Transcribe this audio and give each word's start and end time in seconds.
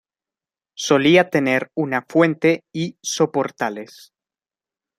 Solía 0.77 1.29
tener 1.29 1.69
una 1.75 2.01
fuente 2.01 2.63
y 2.73 2.97
soportales. 3.03 4.13